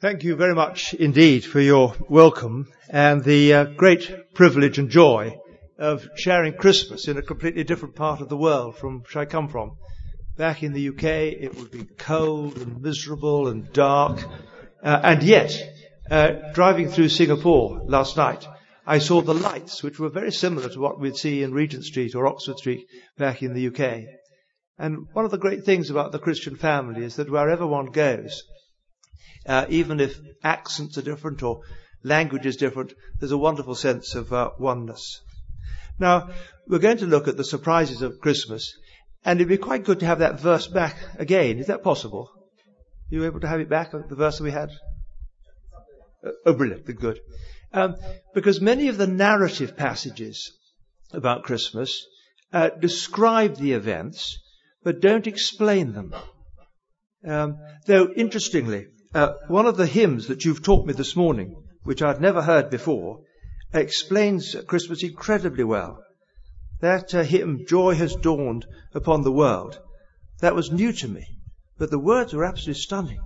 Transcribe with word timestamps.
Thank 0.00 0.22
you 0.22 0.36
very 0.36 0.54
much 0.54 0.94
indeed 0.94 1.44
for 1.44 1.58
your 1.58 1.92
welcome 2.08 2.68
and 2.88 3.24
the 3.24 3.52
uh, 3.52 3.64
great 3.64 4.32
privilege 4.32 4.78
and 4.78 4.88
joy 4.88 5.36
of 5.76 6.08
sharing 6.14 6.52
Christmas 6.52 7.08
in 7.08 7.16
a 7.16 7.22
completely 7.22 7.64
different 7.64 7.96
part 7.96 8.20
of 8.20 8.28
the 8.28 8.36
world 8.36 8.76
from 8.76 9.00
which 9.00 9.16
I 9.16 9.24
come 9.24 9.48
from. 9.48 9.72
Back 10.36 10.62
in 10.62 10.72
the 10.72 10.90
UK, 10.90 11.02
it 11.42 11.56
would 11.56 11.72
be 11.72 11.82
cold 11.82 12.58
and 12.58 12.80
miserable 12.80 13.48
and 13.48 13.72
dark, 13.72 14.22
uh, 14.84 15.00
and 15.02 15.20
yet, 15.24 15.52
uh, 16.08 16.52
driving 16.54 16.90
through 16.90 17.08
Singapore 17.08 17.82
last 17.84 18.16
night, 18.16 18.46
I 18.86 18.98
saw 18.98 19.20
the 19.20 19.34
lights, 19.34 19.82
which 19.82 19.98
were 19.98 20.10
very 20.10 20.30
similar 20.30 20.68
to 20.68 20.78
what 20.78 21.00
we'd 21.00 21.16
see 21.16 21.42
in 21.42 21.52
Regent 21.52 21.82
Street 21.82 22.14
or 22.14 22.28
Oxford 22.28 22.58
Street 22.58 22.86
back 23.16 23.42
in 23.42 23.52
the 23.52 23.66
UK. 23.66 24.04
And 24.78 25.08
one 25.12 25.24
of 25.24 25.32
the 25.32 25.38
great 25.38 25.64
things 25.64 25.90
about 25.90 26.12
the 26.12 26.20
Christian 26.20 26.54
family 26.54 27.04
is 27.04 27.16
that 27.16 27.32
wherever 27.32 27.66
one 27.66 27.86
goes, 27.86 28.44
uh, 29.48 29.64
even 29.70 29.98
if 29.98 30.20
accents 30.44 30.98
are 30.98 31.02
different 31.02 31.42
or 31.42 31.62
language 32.04 32.46
is 32.46 32.56
different, 32.56 32.92
there's 33.18 33.32
a 33.32 33.38
wonderful 33.38 33.74
sense 33.74 34.14
of 34.14 34.32
uh, 34.32 34.50
oneness. 34.58 35.20
Now, 35.98 36.30
we're 36.66 36.78
going 36.78 36.98
to 36.98 37.06
look 37.06 37.26
at 37.26 37.36
the 37.36 37.44
surprises 37.44 38.02
of 38.02 38.20
Christmas, 38.20 38.76
and 39.24 39.40
it'd 39.40 39.48
be 39.48 39.56
quite 39.56 39.84
good 39.84 40.00
to 40.00 40.06
have 40.06 40.20
that 40.20 40.38
verse 40.38 40.66
back 40.66 40.96
again. 41.18 41.58
Is 41.58 41.66
that 41.66 41.82
possible? 41.82 42.30
Are 43.10 43.14
you 43.14 43.24
able 43.24 43.40
to 43.40 43.48
have 43.48 43.60
it 43.60 43.70
back, 43.70 43.90
the 43.90 44.14
verse 44.14 44.38
that 44.38 44.44
we 44.44 44.50
had? 44.50 44.70
Uh, 46.24 46.30
oh, 46.46 46.52
brilliant. 46.52 46.84
Good. 46.84 47.20
Um, 47.72 47.96
because 48.34 48.60
many 48.60 48.88
of 48.88 48.98
the 48.98 49.06
narrative 49.06 49.76
passages 49.76 50.52
about 51.12 51.44
Christmas 51.44 52.06
uh, 52.52 52.68
describe 52.68 53.56
the 53.56 53.72
events, 53.72 54.38
but 54.84 55.00
don't 55.00 55.26
explain 55.26 55.92
them. 55.92 56.14
Um, 57.26 57.58
though, 57.86 58.08
interestingly, 58.14 58.86
uh, 59.14 59.32
one 59.48 59.66
of 59.66 59.76
the 59.76 59.86
hymns 59.86 60.28
that 60.28 60.44
you've 60.44 60.62
taught 60.62 60.86
me 60.86 60.92
this 60.92 61.16
morning, 61.16 61.56
which 61.82 62.02
I'd 62.02 62.20
never 62.20 62.42
heard 62.42 62.70
before, 62.70 63.20
explains 63.72 64.54
Christmas 64.66 65.02
incredibly 65.02 65.64
well. 65.64 66.02
That 66.80 67.14
uh, 67.14 67.22
hymn, 67.22 67.64
Joy 67.66 67.94
Has 67.94 68.14
Dawned 68.14 68.66
Upon 68.94 69.22
the 69.22 69.32
World, 69.32 69.80
that 70.40 70.54
was 70.54 70.70
new 70.70 70.92
to 70.92 71.08
me, 71.08 71.26
but 71.78 71.90
the 71.90 71.98
words 71.98 72.32
were 72.32 72.44
absolutely 72.44 72.80
stunning. 72.80 73.20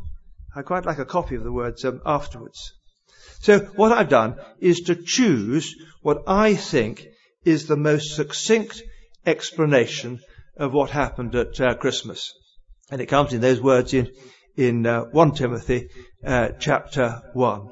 I 0.55 0.63
quite 0.63 0.87
like 0.87 0.99
a 0.99 1.05
copy 1.05 1.35
of 1.35 1.45
the 1.45 1.53
words 1.53 1.85
um, 1.85 2.01
afterwards. 2.07 2.73
So 3.41 3.59
what 3.59 3.93
I've 3.93 4.09
done 4.09 4.37
is 4.61 4.83
to 4.83 4.95
choose 4.95 5.75
what 6.03 6.23
I 6.27 6.55
think 6.55 7.07
is 7.45 7.67
the 7.67 7.77
most 7.77 8.15
succinct 8.15 8.83
explanation 9.27 10.21
of 10.57 10.73
what 10.73 10.91
happened 10.91 11.35
at 11.35 11.61
uh, 11.61 11.75
Christmas. 11.75 12.33
And 12.91 13.01
it 13.01 13.07
comes 13.07 13.33
in 13.33 13.41
those 13.41 13.61
words 13.61 13.95
in 13.95 14.11
in 14.57 14.87
uh, 14.87 15.03
1 15.05 15.35
Timothy 15.35 15.89
uh, 16.25 16.49
chapter 16.59 17.23
1. 17.33 17.69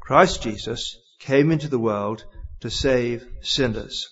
Christ 0.00 0.42
Jesus 0.42 0.96
came 1.20 1.50
into 1.50 1.68
the 1.68 1.78
world 1.78 2.24
to 2.60 2.70
save 2.70 3.26
sinners. 3.42 4.06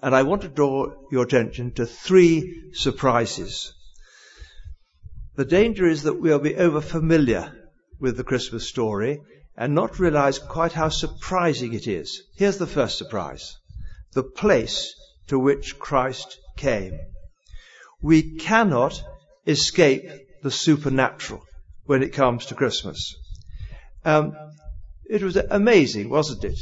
And 0.00 0.14
I 0.14 0.22
want 0.22 0.42
to 0.42 0.48
draw 0.48 0.86
your 1.10 1.24
attention 1.24 1.72
to 1.74 1.86
three 1.86 2.70
surprises. 2.72 3.72
The 5.34 5.44
danger 5.44 5.86
is 5.86 6.04
that 6.04 6.20
we'll 6.20 6.38
be 6.38 6.54
over 6.54 6.80
familiar 6.80 7.52
with 7.98 8.16
the 8.16 8.24
Christmas 8.24 8.68
story 8.68 9.20
and 9.56 9.74
not 9.74 9.98
realize 9.98 10.38
quite 10.38 10.72
how 10.72 10.88
surprising 10.88 11.74
it 11.74 11.88
is. 11.88 12.22
Here's 12.36 12.58
the 12.58 12.66
first 12.66 12.96
surprise. 12.96 13.56
The 14.12 14.22
place 14.22 14.94
to 15.26 15.38
which 15.38 15.78
Christ 15.78 16.38
came. 16.56 16.98
We 18.00 18.36
cannot 18.36 19.02
escape 19.46 20.08
the 20.42 20.50
supernatural 20.50 21.42
when 21.84 22.02
it 22.02 22.12
comes 22.12 22.46
to 22.46 22.54
Christmas. 22.54 23.14
Um, 24.04 24.34
it 25.08 25.22
was 25.22 25.36
amazing, 25.36 26.10
wasn't 26.10 26.44
it, 26.44 26.58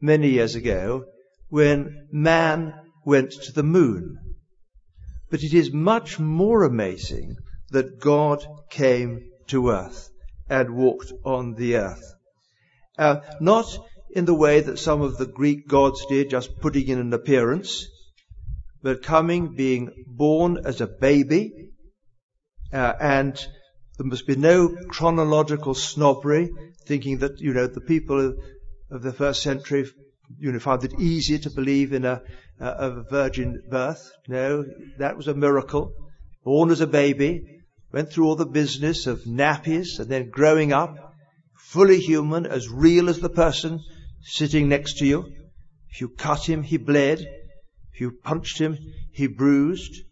many 0.00 0.30
years 0.30 0.54
ago 0.54 1.04
when 1.48 2.06
man 2.12 2.72
went 3.04 3.32
to 3.32 3.52
the 3.52 3.62
moon. 3.62 4.16
But 5.30 5.42
it 5.42 5.52
is 5.52 5.72
much 5.72 6.18
more 6.18 6.64
amazing 6.64 7.36
that 7.70 8.00
God 8.00 8.44
came 8.70 9.30
to 9.48 9.70
earth 9.70 10.10
and 10.48 10.76
walked 10.76 11.12
on 11.24 11.54
the 11.54 11.76
earth. 11.76 12.14
Uh, 12.98 13.20
not 13.40 13.78
in 14.10 14.24
the 14.24 14.34
way 14.34 14.60
that 14.60 14.78
some 14.78 15.00
of 15.00 15.18
the 15.18 15.26
Greek 15.26 15.68
gods 15.68 16.04
did, 16.06 16.30
just 16.30 16.58
putting 16.60 16.88
in 16.88 16.98
an 16.98 17.12
appearance, 17.12 17.86
but 18.82 19.02
coming, 19.02 19.54
being 19.54 20.04
born 20.06 20.58
as 20.64 20.80
a 20.80 20.86
baby, 20.86 21.69
uh, 22.72 22.94
and 23.00 23.34
there 23.98 24.06
must 24.06 24.26
be 24.26 24.36
no 24.36 24.68
chronological 24.88 25.74
snobbery, 25.74 26.50
thinking 26.86 27.18
that, 27.18 27.40
you 27.40 27.52
know, 27.52 27.66
the 27.66 27.80
people 27.80 28.34
of, 28.90 29.02
the 29.02 29.12
first 29.12 29.42
century, 29.42 29.86
you 30.38 30.50
know, 30.50 30.58
found 30.58 30.84
it 30.84 30.98
easier 30.98 31.38
to 31.38 31.50
believe 31.50 31.92
in 31.92 32.04
a, 32.04 32.22
a 32.58 33.02
virgin 33.02 33.62
birth. 33.70 34.10
No, 34.26 34.64
that 34.98 35.16
was 35.16 35.28
a 35.28 35.34
miracle. 35.34 35.92
Born 36.44 36.70
as 36.70 36.80
a 36.80 36.86
baby, 36.86 37.60
went 37.92 38.10
through 38.10 38.26
all 38.26 38.36
the 38.36 38.46
business 38.46 39.06
of 39.06 39.24
nappies 39.24 39.98
and 39.98 40.08
then 40.08 40.30
growing 40.30 40.72
up, 40.72 41.14
fully 41.56 42.00
human, 42.00 42.46
as 42.46 42.68
real 42.68 43.08
as 43.08 43.20
the 43.20 43.28
person 43.28 43.80
sitting 44.22 44.68
next 44.68 44.98
to 44.98 45.06
you. 45.06 45.30
If 45.90 46.00
you 46.00 46.08
cut 46.08 46.48
him, 46.48 46.62
he 46.62 46.76
bled. 46.76 47.20
If 47.92 48.00
you 48.00 48.12
punched 48.12 48.58
him, 48.58 48.78
he 49.12 49.26
bruised. 49.26 50.02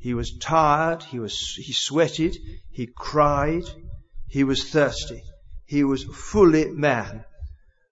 He 0.00 0.14
was 0.14 0.38
tired, 0.38 1.02
he 1.02 1.18
was, 1.18 1.54
he 1.56 1.72
sweated, 1.72 2.36
he 2.70 2.86
cried, 2.86 3.64
he 4.28 4.44
was 4.44 4.70
thirsty. 4.70 5.22
He 5.64 5.82
was 5.84 6.04
fully 6.04 6.70
man, 6.70 7.24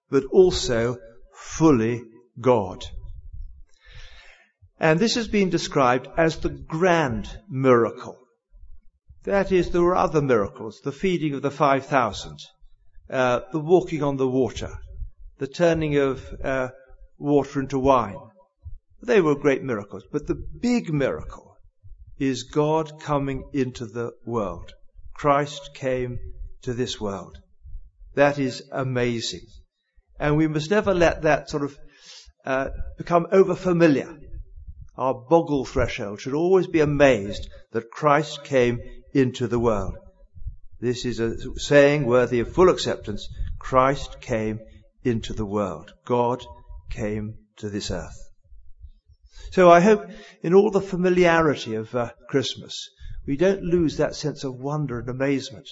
but 0.09 0.23
also 0.31 0.97
fully 1.35 2.03
God. 2.39 2.85
And 4.79 4.99
this 4.99 5.15
has 5.15 5.27
been 5.27 5.49
described 5.49 6.07
as 6.17 6.37
the 6.37 6.49
grand 6.49 7.29
miracle. 7.49 8.17
That 9.23 9.51
is, 9.51 9.71
there 9.71 9.81
were 9.81 9.95
other 9.95 10.21
miracles, 10.21 10.79
the 10.83 10.91
feeding 10.91 11.33
of 11.33 11.41
the 11.41 11.51
5,000, 11.51 12.37
uh, 13.09 13.41
the 13.51 13.59
walking 13.59 14.01
on 14.01 14.15
the 14.17 14.27
water, 14.27 14.73
the 15.39 15.47
turning 15.47 15.97
of 15.97 16.23
uh, 16.43 16.69
water 17.17 17.59
into 17.59 17.79
wine. 17.79 18.17
They 19.01 19.19
were 19.19 19.35
great 19.35 19.63
miracles. 19.63 20.03
But 20.11 20.27
the 20.27 20.35
big 20.35 20.93
miracle 20.93 21.46
is 22.19 22.43
God 22.43 22.99
coming 23.01 23.49
into 23.53 23.85
the 23.85 24.11
world. 24.25 24.73
Christ 25.13 25.71
came 25.73 26.19
to 26.63 26.73
this 26.73 26.99
world. 26.99 27.37
That 28.15 28.39
is 28.39 28.63
amazing. 28.71 29.45
And 30.19 30.37
we 30.37 30.47
must 30.47 30.71
never 30.71 30.93
let 30.93 31.21
that 31.23 31.49
sort 31.49 31.63
of 31.63 31.77
uh, 32.45 32.69
become 32.97 33.27
over 33.31 33.55
familiar. 33.55 34.17
Our 34.97 35.13
boggle 35.13 35.65
threshold 35.65 36.21
should 36.21 36.33
always 36.33 36.65
be 36.65 36.79
amazed 36.79 37.47
that 37.71 37.91
Christ 37.91 38.43
came 38.43 38.79
into 39.13 39.47
the 39.47 39.59
world. 39.59 39.95
This 40.79 41.05
is 41.05 41.19
a 41.19 41.35
saying 41.59 42.05
worthy 42.05 42.39
of 42.39 42.53
full 42.53 42.69
acceptance. 42.69 43.27
Christ 43.59 44.21
came 44.21 44.59
into 45.03 45.33
the 45.33 45.45
world. 45.45 45.93
God 46.05 46.45
came 46.89 47.35
to 47.57 47.69
this 47.69 47.91
earth. 47.91 48.17
So 49.51 49.69
I 49.69 49.79
hope 49.79 50.05
in 50.41 50.53
all 50.53 50.71
the 50.71 50.81
familiarity 50.81 51.75
of 51.75 51.93
uh, 51.95 52.11
Christmas, 52.27 52.89
we 53.25 53.37
don't 53.37 53.63
lose 53.63 53.97
that 53.97 54.15
sense 54.15 54.43
of 54.43 54.55
wonder 54.55 54.99
and 54.99 55.09
amazement 55.09 55.67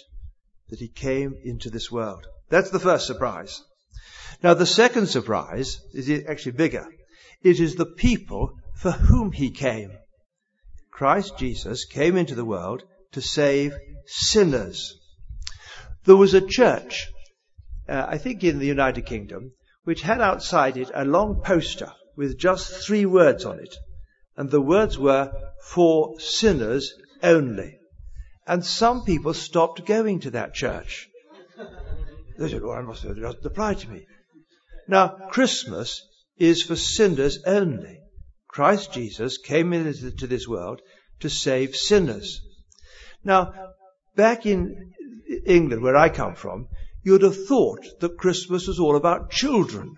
that 0.69 0.79
he 0.79 0.87
came 0.87 1.35
into 1.43 1.69
this 1.69 1.91
world. 1.91 2.25
That's 2.49 2.69
the 2.69 2.79
first 2.79 3.07
surprise. 3.07 3.61
Now 4.43 4.53
the 4.53 4.65
second 4.65 5.07
surprise 5.07 5.79
is 5.93 6.09
actually 6.27 6.53
bigger. 6.53 6.87
It 7.41 7.59
is 7.59 7.75
the 7.75 7.85
people 7.85 8.51
for 8.75 8.91
whom 8.91 9.31
he 9.31 9.51
came. 9.51 9.91
Christ 10.91 11.37
Jesus 11.37 11.85
came 11.85 12.17
into 12.17 12.35
the 12.35 12.45
world 12.45 12.83
to 13.11 13.21
save 13.21 13.75
sinners. 14.05 14.97
There 16.05 16.15
was 16.15 16.33
a 16.33 16.45
church, 16.45 17.07
uh, 17.87 18.05
I 18.07 18.17
think 18.17 18.43
in 18.43 18.59
the 18.59 18.67
United 18.67 19.05
Kingdom, 19.05 19.51
which 19.83 20.01
had 20.01 20.21
outside 20.21 20.77
it 20.77 20.91
a 20.93 21.05
long 21.05 21.41
poster 21.43 21.91
with 22.15 22.37
just 22.37 22.85
three 22.85 23.05
words 23.05 23.45
on 23.45 23.59
it. 23.59 23.75
And 24.37 24.49
the 24.49 24.61
words 24.61 24.97
were, 24.97 25.31
for 25.71 26.19
sinners 26.19 26.93
only. 27.23 27.79
And 28.47 28.63
some 28.63 29.03
people 29.05 29.33
stopped 29.33 29.85
going 29.85 30.19
to 30.21 30.31
that 30.31 30.53
church. 30.53 31.09
They 32.37 32.49
said, 32.49 32.61
well, 32.61 32.77
I 32.77 32.81
must 32.81 33.03
have 33.03 33.17
just 33.17 33.45
apply 33.45 33.75
to 33.75 33.89
me. 33.89 34.05
Now, 34.87 35.07
Christmas 35.07 36.01
is 36.37 36.61
for 36.61 36.75
sinners 36.75 37.39
only. 37.45 37.99
Christ 38.47 38.93
Jesus 38.93 39.37
came 39.37 39.73
into 39.73 40.27
this 40.27 40.47
world 40.47 40.81
to 41.21 41.29
save 41.29 41.75
sinners. 41.75 42.41
Now, 43.23 43.53
back 44.15 44.45
in 44.45 44.93
England, 45.45 45.81
where 45.81 45.95
I 45.95 46.09
come 46.09 46.35
from, 46.35 46.67
you'd 47.03 47.23
have 47.23 47.47
thought 47.47 47.85
that 47.99 48.17
Christmas 48.17 48.67
was 48.67 48.79
all 48.79 48.95
about 48.95 49.31
children 49.31 49.95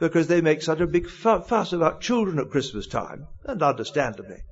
because 0.00 0.26
they 0.26 0.40
make 0.40 0.62
such 0.62 0.80
a 0.80 0.86
big 0.86 1.08
fuss 1.08 1.72
about 1.72 2.00
children 2.00 2.38
at 2.38 2.50
Christmas 2.50 2.86
time, 2.86 3.26
and 3.44 3.62
understandably. 3.62 4.42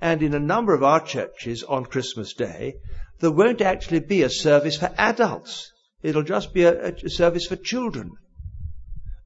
And 0.00 0.22
in 0.22 0.34
a 0.34 0.40
number 0.40 0.74
of 0.74 0.82
our 0.82 1.00
churches 1.00 1.62
on 1.62 1.84
Christmas 1.84 2.34
Day, 2.34 2.74
there 3.20 3.30
won't 3.30 3.60
actually 3.60 4.00
be 4.00 4.22
a 4.22 4.28
service 4.28 4.76
for 4.76 4.92
adults. 4.98 5.72
It'll 6.02 6.24
just 6.24 6.52
be 6.52 6.64
a, 6.64 6.92
a 6.92 7.08
service 7.08 7.46
for 7.46 7.56
children. 7.56 8.10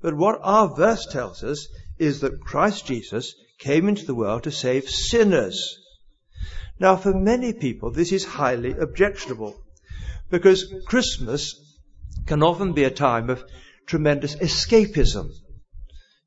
But 0.03 0.15
what 0.15 0.39
our 0.43 0.75
verse 0.77 1.07
tells 1.07 1.43
us 1.43 1.67
is 1.99 2.21
that 2.21 2.41
Christ 2.41 2.87
Jesus 2.87 3.35
came 3.59 3.89
into 3.89 4.05
the 4.05 4.15
world 4.15 4.43
to 4.43 4.51
save 4.51 4.91
sinners. 4.91 5.79
Now, 6.79 6.97
for 6.97 7.15
many 7.15 7.55
people, 7.55 7.91
this 7.91 8.13
is 8.13 8.25
highly 8.25 8.73
objectionable 8.73 9.57
because 10.29 10.71
Christmas 10.87 11.55
can 12.27 12.43
often 12.43 12.73
be 12.75 12.85
a 12.85 12.91
time 12.91 13.31
of 13.31 13.45
tremendous 13.87 14.35
escapism. 14.37 15.31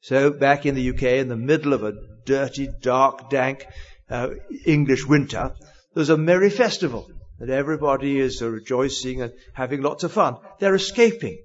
So, 0.07 0.31
back 0.31 0.65
in 0.65 0.75
the 0.75 0.89
UK, 0.91 1.03
in 1.19 1.27
the 1.27 1.35
middle 1.35 1.73
of 1.73 1.83
a 1.83 1.91
dirty, 2.23 2.69
dark, 2.81 3.29
dank 3.29 3.67
uh, 4.09 4.29
English 4.65 5.05
winter, 5.05 5.53
there's 5.93 6.07
a 6.07 6.15
merry 6.15 6.49
festival 6.49 7.11
that 7.39 7.49
everybody 7.49 8.17
is 8.17 8.41
uh, 8.41 8.47
rejoicing 8.47 9.21
and 9.21 9.33
having 9.51 9.81
lots 9.81 10.05
of 10.05 10.13
fun. 10.13 10.37
They're 10.59 10.75
escaping 10.75 11.39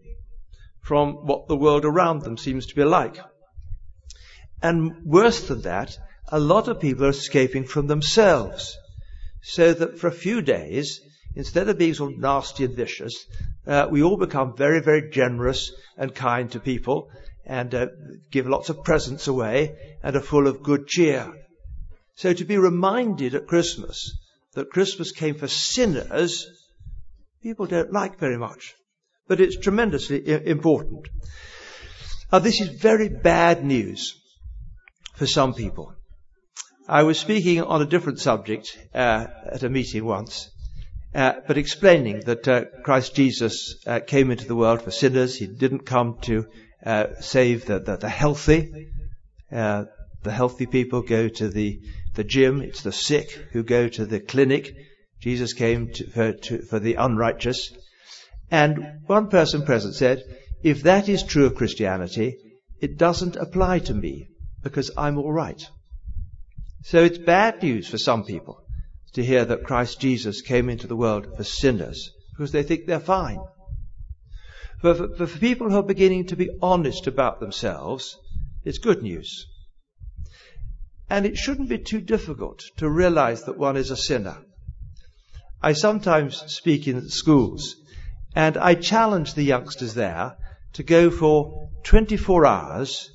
from 0.81 1.27
what 1.27 1.49
the 1.49 1.57
world 1.57 1.85
around 1.85 2.23
them 2.23 2.37
seems 2.37 2.67
to 2.67 2.77
be 2.77 2.85
like. 2.85 3.19
And 4.63 5.05
worse 5.05 5.49
than 5.49 5.63
that, 5.63 5.99
a 6.29 6.39
lot 6.39 6.69
of 6.69 6.79
people 6.79 7.07
are 7.07 7.19
escaping 7.19 7.65
from 7.65 7.89
themselves. 7.89 8.79
So 9.43 9.73
that 9.73 9.99
for 9.99 10.07
a 10.07 10.13
few 10.13 10.41
days, 10.41 11.01
instead 11.35 11.69
of 11.69 11.79
being 11.79 11.95
sort 11.95 12.13
of 12.13 12.21
nasty 12.21 12.67
and 12.67 12.77
vicious, 12.77 13.27
uh, 13.67 13.89
we 13.91 14.05
all 14.05 14.17
become 14.17 14.57
very, 14.57 14.81
very 14.81 15.11
generous 15.11 15.73
and 15.97 16.15
kind 16.15 16.49
to 16.53 16.61
people 16.61 17.11
and 17.45 17.75
uh, 17.75 17.87
give 18.31 18.47
lots 18.47 18.69
of 18.69 18.85
presents 18.85 19.27
away 19.27 19.77
and 20.03 20.17
are 20.17 20.21
full 20.21 20.47
of 20.47 20.63
good 20.63 20.87
cheer. 20.87 21.33
So 22.17 22.33
to 22.33 22.45
be 22.45 22.59
reminded 22.59 23.35
at 23.35 23.47
Christmas 23.47 24.17
that 24.55 24.71
Christmas 24.71 25.13
came 25.13 25.35
for 25.35 25.49
sinners, 25.49 26.47
people 27.43 27.67
don't 27.67 27.93
like 27.93 28.19
very 28.19 28.39
much. 28.39 28.75
But 29.27 29.41
it's 29.41 29.57
tremendously 29.57 30.27
important. 30.47 31.09
Now 32.31 32.39
this 32.39 32.61
is 32.61 32.69
very 32.69 33.09
bad 33.09 33.65
news 33.65 34.15
for 35.15 35.27
some 35.27 35.55
people. 35.55 35.95
I 36.89 37.05
was 37.05 37.19
speaking 37.19 37.63
on 37.63 37.81
a 37.81 37.87
different 37.87 38.21
subject 38.21 38.77
uh, 38.93 39.27
at 39.47 39.63
a 39.63 39.69
meeting 39.69 40.05
once, 40.05 40.51
uh, 41.15 41.35
but 41.47 41.57
explaining 41.57 42.21
that 42.27 42.49
uh, 42.49 42.65
Christ 42.83 43.15
Jesus 43.15 43.77
uh, 43.87 44.01
came 44.01 44.31
into 44.31 44.47
the 44.47 44.57
world 44.57 44.83
for 44.83 44.91
sinners. 44.91 45.37
He 45.37 45.47
didn't 45.47 45.87
come 45.87 46.19
to 46.23 46.47
uh, 46.85 47.07
save 47.21 47.67
the, 47.67 47.79
the, 47.79 47.97
the 47.97 48.09
healthy. 48.09 48.89
Uh, 49.51 49.85
the 50.23 50.33
healthy 50.33 50.67
people 50.67 51.03
go 51.03 51.29
to 51.29 51.49
the, 51.49 51.81
the 52.15 52.25
gym. 52.25 52.63
It's 52.63 52.83
the 52.83 52.93
sick 52.93 53.31
who 53.53 53.63
go 53.63 53.89
to 53.89 54.07
the 54.07 54.21
clinic. 54.21 54.75
Jesus 55.21 55.53
came 55.53 55.93
to, 55.93 56.07
for, 56.11 56.33
to, 56.33 56.63
for 56.63 56.79
the 56.79 56.95
unrighteous. 56.95 57.73
And 58.51 59.01
one 59.07 59.29
person 59.29 59.65
present 59.65 59.95
said, 59.95 60.23
if 60.63 60.83
that 60.83 61.09
is 61.09 61.23
true 61.23 61.47
of 61.47 61.55
Christianity, 61.55 62.37
it 62.81 62.99
doesn't 62.99 63.37
apply 63.37 63.81
to 63.81 63.95
me 63.95 64.29
because 64.63 64.91
I'm 64.97 65.19
all 65.19 65.33
right. 65.33 65.63
So 66.85 67.05
it's 67.05 67.19
bad 67.19 67.63
news 67.63 67.89
for 67.89 67.99
some 67.99 68.25
people 68.25 68.63
to 69.15 69.25
hear 69.25 69.45
that 69.45 69.65
Christ 69.65 70.01
Jesus 70.01 70.41
came 70.43 70.69
into 70.69 70.87
the 70.87 70.97
world 70.97 71.37
for 71.37 71.45
sinners 71.45 72.11
because 72.33 72.53
they 72.53 72.63
think 72.63 72.87
they're 72.87 73.01
fine. 73.01 73.39
But 74.83 75.17
for, 75.17 75.27
for 75.27 75.39
people 75.39 75.71
who 75.71 75.77
are 75.77 75.83
beginning 75.83 76.27
to 76.27 76.37
be 76.37 76.51
honest 76.61 77.07
about 77.07 77.39
themselves, 77.39 78.19
it's 78.65 78.79
good 78.79 79.03
news. 79.03 79.47
And 81.09 81.25
it 81.25 81.37
shouldn't 81.37 81.69
be 81.69 81.79
too 81.79 82.01
difficult 82.01 82.65
to 82.79 82.91
realize 82.91 83.45
that 83.45 83.59
one 83.59 83.77
is 83.77 83.91
a 83.91 83.97
sinner. 83.97 84.39
I 85.63 85.75
sometimes 85.75 86.43
speak 86.53 86.89
in 86.89 87.09
schools 87.09 87.77
and 88.35 88.57
I 88.57 88.75
challenge 88.75 89.35
the 89.35 89.45
youngsters 89.45 89.95
there 89.95 90.37
to 90.73 90.83
go 90.83 91.11
for 91.11 91.69
24 91.85 92.47
hours 92.47 93.11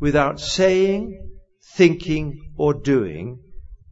without 0.00 0.40
saying, 0.40 1.30
thinking, 1.74 2.52
or 2.56 2.74
doing 2.74 3.40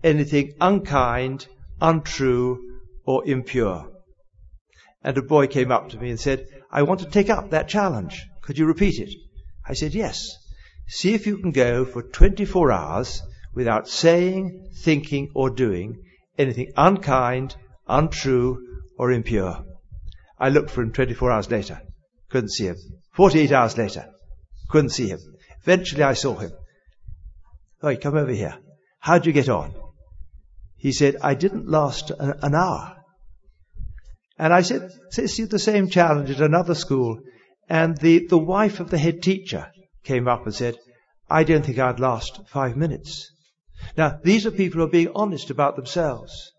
anything 0.03 0.55
unkind, 0.61 1.47
untrue, 1.81 2.81
or 3.05 3.27
impure. 3.27 3.91
And 5.03 5.17
a 5.17 5.23
boy 5.23 5.47
came 5.47 5.71
up 5.71 5.89
to 5.91 5.99
me 5.99 6.11
and 6.11 6.21
said, 6.21 6.47
I 6.71 6.83
want 6.83 7.01
to 7.01 7.07
take 7.07 7.31
up 7.31 7.51
that 7.51 7.69
challenge. 7.69 8.27
Could 8.43 8.59
you 8.59 8.67
repeat 8.67 8.99
it? 8.99 9.15
I 9.67 9.75
said, 9.75 9.95
yes. 9.95 10.37
See 10.89 11.15
if 11.15 11.27
you 11.27 11.39
can 11.39 11.53
go 11.53 11.85
for 11.85 12.03
24 12.03 12.73
hours 12.73 13.23
without 13.55 13.89
saying, 13.89 14.69
thinking, 14.83 15.31
or 15.35 15.51
doing 15.51 16.05
anything 16.39 16.73
unkind, 16.77 17.57
untrue, 17.89 18.83
or 18.99 19.13
impure. 19.13 19.65
I 20.39 20.51
looked 20.51 20.71
for 20.71 20.83
him 20.83 20.93
24 20.93 21.31
hours 21.31 21.51
later. 21.51 21.81
Couldn't 22.29 22.51
see 22.51 22.67
him. 22.67 22.77
48 23.13 23.53
hours 23.53 23.79
later. 23.79 24.11
Couldn't 24.69 24.91
see 24.91 25.09
him. 25.09 25.21
Eventually 25.63 26.03
I 26.03 26.13
saw 26.13 26.35
him. 26.37 26.53
Oh, 27.83 27.97
come 27.97 28.17
over 28.17 28.33
here. 28.33 28.59
How'd 29.01 29.27
you 29.27 29.33
get 29.33 29.49
on? 29.49 29.75
He 30.77 30.93
said, 30.93 31.17
I 31.23 31.35
didn't 31.35 31.69
last 31.69 32.11
an 32.11 32.55
hour. 32.55 32.96
And 34.39 34.53
I 34.53 34.63
said, 34.63 34.91
see 35.11 35.45
the 35.45 35.59
same 35.59 35.89
challenge 35.89 36.31
at 36.31 36.41
another 36.41 36.75
school. 36.75 37.21
And 37.69 37.97
the, 37.97 38.27
the 38.27 38.39
wife 38.39 38.81
of 38.81 38.91
the 38.91 38.99
head 38.99 39.23
teacher 39.23 39.71
came 40.05 40.29
up 40.29 40.45
and 40.45 40.55
said, 40.55 40.77
I 41.29 41.45
don't 41.45 41.65
think 41.65 41.79
I'd 41.79 42.01
last 42.01 42.41
five 42.49 42.77
minutes. 42.77 43.31
Now, 43.97 44.19
these 44.23 44.47
are 44.47 44.51
people 44.51 44.81
who 44.81 44.87
are 44.87 44.91
being 44.91 45.13
honest 45.15 45.51
about 45.51 45.77
themselves 45.77 46.53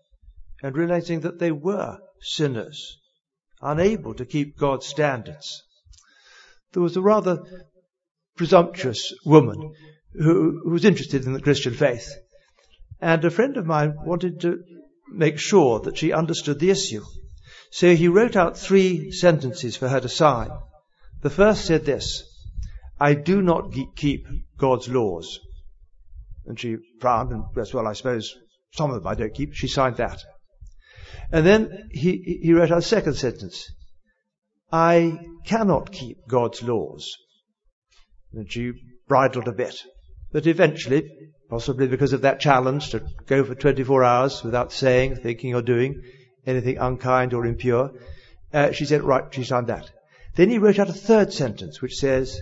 and 0.62 0.76
realizing 0.76 1.20
that 1.20 1.38
they 1.38 1.52
were 1.52 1.98
sinners, 2.20 2.98
unable 3.62 4.14
to 4.14 4.26
keep 4.26 4.58
God's 4.58 4.86
standards. 4.86 5.62
There 6.72 6.82
was 6.82 6.96
a 6.96 7.00
rather 7.00 7.42
presumptuous 8.36 9.14
woman 9.24 9.72
who, 10.12 10.60
who 10.64 10.70
was 10.70 10.84
interested 10.84 11.24
in 11.24 11.32
the 11.32 11.40
Christian 11.40 11.74
faith. 11.74 12.12
And 13.00 13.24
a 13.24 13.30
friend 13.30 13.56
of 13.56 13.66
mine 13.66 13.94
wanted 14.04 14.40
to 14.40 14.62
make 15.10 15.38
sure 15.38 15.80
that 15.80 15.96
she 15.96 16.12
understood 16.12 16.58
the 16.58 16.70
issue. 16.70 17.02
So 17.70 17.94
he 17.94 18.08
wrote 18.08 18.36
out 18.36 18.56
three 18.56 19.10
sentences 19.12 19.76
for 19.76 19.88
her 19.88 20.00
to 20.00 20.08
sign. 20.08 20.50
The 21.22 21.30
first 21.30 21.64
said 21.64 21.84
this, 21.84 22.22
I 23.00 23.14
do 23.14 23.42
not 23.42 23.72
keep 23.96 24.26
God's 24.56 24.88
laws. 24.88 25.40
And 26.46 26.58
she 26.58 26.76
frowned 27.00 27.30
and 27.32 27.44
said, 27.54 27.74
well, 27.74 27.86
I 27.86 27.92
suppose 27.92 28.34
some 28.72 28.90
of 28.90 29.02
them 29.02 29.06
I 29.06 29.14
don't 29.14 29.34
keep. 29.34 29.54
She 29.54 29.68
signed 29.68 29.96
that. 29.96 30.22
And 31.30 31.44
then 31.44 31.88
he, 31.92 32.40
he 32.42 32.52
wrote 32.52 32.70
out 32.70 32.78
a 32.78 32.82
second 32.82 33.14
sentence. 33.14 33.70
I 34.72 35.18
cannot 35.44 35.92
keep 35.92 36.26
God's 36.26 36.62
laws. 36.62 37.16
And 38.32 38.50
she 38.50 38.72
bridled 39.08 39.48
a 39.48 39.52
bit. 39.52 39.82
But 40.32 40.46
eventually, 40.46 41.10
possibly 41.48 41.86
because 41.86 42.12
of 42.12 42.22
that 42.22 42.40
challenge 42.40 42.90
to 42.90 43.02
go 43.26 43.44
for 43.44 43.54
24 43.54 44.04
hours 44.04 44.42
without 44.42 44.72
saying, 44.72 45.16
thinking, 45.16 45.54
or 45.54 45.62
doing 45.62 46.02
anything 46.48 46.78
unkind 46.78 47.34
or 47.34 47.46
impure, 47.46 47.92
uh, 48.52 48.72
she 48.72 48.86
said, 48.86 49.02
right, 49.02 49.24
she's 49.32 49.50
done 49.50 49.66
that. 49.66 49.90
Then 50.34 50.50
he 50.50 50.58
wrote 50.58 50.78
out 50.78 50.88
a 50.88 50.94
third 50.94 51.32
sentence 51.32 51.82
which 51.82 51.96
says, 51.96 52.40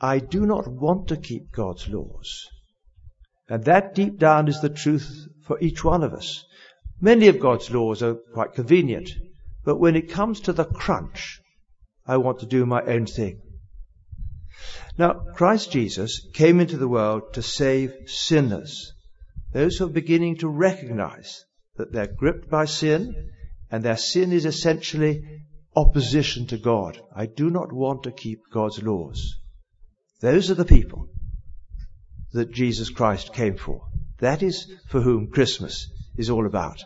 I 0.00 0.18
do 0.18 0.46
not 0.46 0.68
want 0.68 1.08
to 1.08 1.16
keep 1.16 1.50
God's 1.52 1.88
laws. 1.88 2.46
And 3.48 3.64
that 3.64 3.94
deep 3.94 4.18
down 4.18 4.48
is 4.48 4.60
the 4.60 4.68
truth 4.68 5.28
for 5.44 5.58
each 5.60 5.82
one 5.82 6.02
of 6.02 6.12
us. 6.12 6.44
Many 7.00 7.28
of 7.28 7.40
God's 7.40 7.70
laws 7.70 8.02
are 8.02 8.14
quite 8.14 8.54
convenient, 8.54 9.10
but 9.64 9.80
when 9.80 9.96
it 9.96 10.10
comes 10.10 10.40
to 10.40 10.52
the 10.52 10.64
crunch, 10.64 11.40
I 12.06 12.18
want 12.18 12.40
to 12.40 12.46
do 12.46 12.66
my 12.66 12.82
own 12.82 13.06
thing. 13.06 13.40
Now, 14.98 15.14
Christ 15.34 15.72
Jesus 15.72 16.28
came 16.34 16.60
into 16.60 16.76
the 16.76 16.88
world 16.88 17.32
to 17.34 17.42
save 17.42 17.94
sinners, 18.06 18.92
those 19.52 19.78
who 19.78 19.86
are 19.86 19.90
beginning 19.90 20.36
to 20.38 20.48
recognize 20.48 21.44
that 21.80 21.92
they're 21.92 22.06
gripped 22.06 22.50
by 22.50 22.66
sin 22.66 23.30
and 23.70 23.82
their 23.82 23.96
sin 23.96 24.32
is 24.32 24.44
essentially 24.44 25.22
opposition 25.74 26.46
to 26.48 26.58
God. 26.58 27.00
I 27.16 27.24
do 27.24 27.48
not 27.48 27.72
want 27.72 28.02
to 28.02 28.12
keep 28.12 28.40
God's 28.52 28.82
laws. 28.82 29.36
Those 30.20 30.50
are 30.50 30.54
the 30.54 30.66
people 30.66 31.08
that 32.32 32.52
Jesus 32.52 32.90
Christ 32.90 33.32
came 33.32 33.56
for. 33.56 33.86
That 34.18 34.42
is 34.42 34.70
for 34.88 35.00
whom 35.00 35.30
Christmas 35.30 35.90
is 36.16 36.28
all 36.28 36.46
about. 36.46 36.84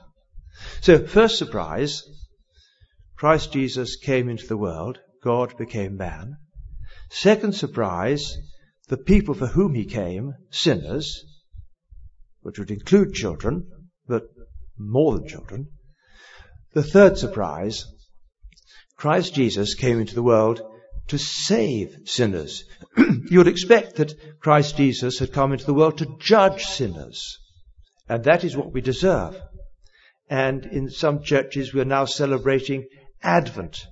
So, 0.80 1.04
first 1.04 1.38
surprise, 1.38 2.04
Christ 3.16 3.52
Jesus 3.52 3.96
came 3.96 4.28
into 4.28 4.46
the 4.46 4.56
world. 4.56 5.00
God 5.22 5.56
became 5.56 5.96
man. 5.96 6.36
Second 7.10 7.54
surprise, 7.54 8.36
the 8.88 8.96
people 8.96 9.34
for 9.34 9.48
whom 9.48 9.74
he 9.74 9.86
came, 9.86 10.34
sinners, 10.50 11.24
which 12.42 12.58
would 12.58 12.70
include 12.70 13.14
children, 13.14 13.66
but 14.06 14.28
more 14.78 15.16
than 15.16 15.28
children. 15.28 15.68
The 16.72 16.82
third 16.82 17.18
surprise, 17.18 17.84
Christ 18.96 19.34
Jesus 19.34 19.74
came 19.74 20.00
into 20.00 20.14
the 20.14 20.22
world 20.22 20.60
to 21.08 21.18
save 21.18 21.96
sinners. 22.04 22.64
you 22.96 23.38
would 23.38 23.48
expect 23.48 23.96
that 23.96 24.40
Christ 24.40 24.76
Jesus 24.76 25.18
had 25.18 25.32
come 25.32 25.52
into 25.52 25.66
the 25.66 25.74
world 25.74 25.98
to 25.98 26.16
judge 26.18 26.64
sinners. 26.64 27.38
And 28.08 28.24
that 28.24 28.44
is 28.44 28.56
what 28.56 28.72
we 28.72 28.80
deserve. 28.80 29.40
And 30.28 30.64
in 30.66 30.90
some 30.90 31.22
churches, 31.22 31.74
we're 31.74 31.84
now 31.84 32.06
celebrating 32.06 32.88
Advent, 33.22 33.86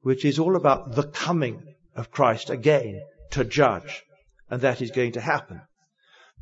which 0.00 0.24
is 0.24 0.38
all 0.38 0.56
about 0.56 0.94
the 0.94 1.06
coming 1.06 1.74
of 1.94 2.10
Christ 2.10 2.50
again 2.50 3.02
to 3.32 3.44
judge. 3.44 4.02
And 4.48 4.62
that 4.62 4.80
is 4.80 4.90
going 4.90 5.12
to 5.12 5.20
happen. 5.20 5.60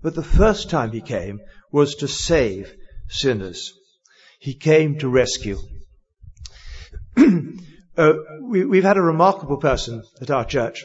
But 0.02 0.14
the 0.14 0.22
first 0.22 0.70
time 0.70 0.92
he 0.92 1.00
came 1.00 1.40
was 1.72 1.96
to 1.96 2.08
save 2.08 2.74
sinners. 3.08 3.72
He 4.38 4.54
came 4.54 4.98
to 4.98 5.08
rescue. 5.08 5.58
uh, 7.16 8.12
we, 8.42 8.76
have 8.76 8.84
had 8.84 8.96
a 8.96 9.02
remarkable 9.02 9.58
person 9.58 10.02
at 10.20 10.30
our 10.30 10.44
church 10.44 10.84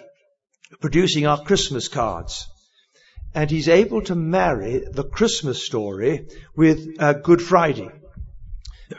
producing 0.82 1.26
our 1.26 1.42
Christmas 1.42 1.88
cards. 1.88 2.48
And 3.34 3.50
he's 3.50 3.70
able 3.70 4.02
to 4.04 4.16
marry 4.16 4.80
the 4.92 5.04
Christmas 5.04 5.64
story 5.64 6.28
with 6.56 6.96
uh, 7.00 7.14
Good 7.14 7.42
Friday. 7.42 7.90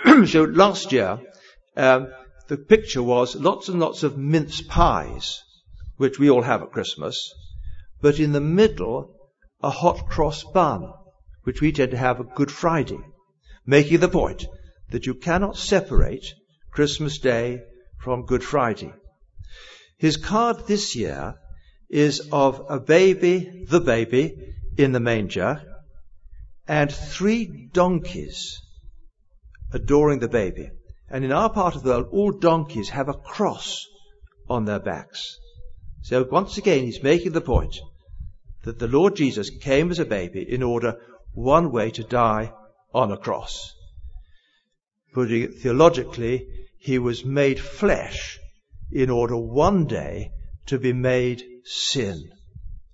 so 0.27 0.45
last 0.45 0.93
year, 0.93 1.19
um, 1.77 2.09
the 2.49 2.57
picture 2.57 3.03
was 3.03 3.35
lots 3.37 3.69
and 3.69 3.81
lots 3.81 4.03
of 4.03 4.17
mince 4.17 4.61
pies, 4.61 5.43
which 5.97 6.19
we 6.19 6.31
all 6.31 6.43
have 6.43 6.63
at 6.63 6.73
Christmas, 6.73 7.33
but 8.01 8.19
in 8.19 8.33
the 8.33 8.41
middle, 8.41 9.15
a 9.63 9.71
hot 9.71 10.09
cross 10.09 10.45
bun, 10.45 10.93
which 11.45 11.61
we 11.61 11.73
tend 11.73 11.93
to 11.93 11.97
have 11.97 12.21
at 12.21 12.35
Good 12.35 12.51
Friday, 12.51 13.01
making 13.67 14.01
the 14.01 14.09
point 14.09 14.47
that 14.91 15.07
you 15.07 15.15
cannot 15.15 15.57
separate 15.57 16.35
Christmas 16.71 17.19
Day 17.19 17.63
from 17.99 18.27
Good 18.27 18.45
Friday. 18.45 18.93
His 19.99 20.17
card 20.17 20.67
this 20.67 20.97
year 20.97 21.35
is 21.89 22.29
of 22.33 22.65
a 22.69 22.81
baby, 22.81 23.67
the 23.69 23.81
baby, 23.81 24.55
in 24.77 24.93
the 24.93 25.01
manger, 25.01 25.63
and 26.67 26.91
three 26.91 27.69
donkeys 27.73 28.61
adoring 29.73 30.21
the 30.21 30.29
baby. 30.29 30.71
And 31.09 31.25
in 31.25 31.33
our 31.33 31.51
part 31.51 31.75
of 31.75 31.83
the 31.83 31.91
world, 31.91 32.09
all 32.13 32.31
donkeys 32.31 32.91
have 32.91 33.09
a 33.09 33.15
cross 33.15 33.87
on 34.49 34.65
their 34.65 34.79
backs. 34.79 35.37
So 36.03 36.27
once 36.31 36.59
again, 36.59 36.85
he's 36.85 37.03
making 37.03 37.33
the 37.33 37.41
point 37.41 37.77
that 38.63 38.79
the 38.79 38.89
Lord 38.89 39.17
Jesus 39.17 39.51
came 39.51 39.91
as 39.91 39.99
a 39.99 40.05
baby 40.05 40.43
in 40.49 40.63
order 40.63 41.01
one 41.33 41.71
way 41.71 41.91
to 41.91 42.05
die 42.05 42.53
on 42.93 43.13
a 43.13 43.17
cross. 43.17 43.75
Putting 45.13 45.43
it 45.43 45.55
theologically, 45.55 46.47
he 46.79 46.99
was 46.99 47.25
made 47.25 47.61
flesh 47.61 48.39
in 48.91 49.11
order 49.11 49.37
one 49.37 49.87
day 49.87 50.31
to 50.67 50.79
be 50.79 50.93
made 50.93 51.43
sin. 51.65 52.31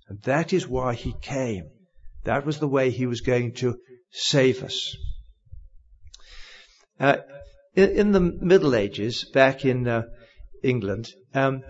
And 0.07 0.21
that 0.23 0.53
is 0.53 0.67
why 0.67 0.93
he 0.93 1.13
came. 1.21 1.69
That 2.23 2.45
was 2.45 2.59
the 2.59 2.67
way 2.67 2.89
he 2.89 3.05
was 3.05 3.21
going 3.21 3.53
to 3.55 3.79
save 4.11 4.63
us. 4.63 4.95
Uh, 6.99 7.17
in, 7.75 7.91
in, 7.91 8.11
the 8.11 8.19
Middle 8.19 8.75
Ages, 8.75 9.25
back 9.33 9.63
in 9.63 9.87
uh, 9.87 10.03
England, 10.63 11.09
um, 11.33 11.63